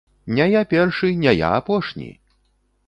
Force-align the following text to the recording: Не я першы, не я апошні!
Не 0.37 0.47
я 0.53 0.61
першы, 0.71 1.11
не 1.21 1.37
я 1.45 1.49
апошні! 1.61 2.11